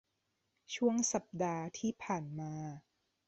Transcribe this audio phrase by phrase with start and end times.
[0.75, 2.53] ช่วงสัปดาห์ที่ผ่านมา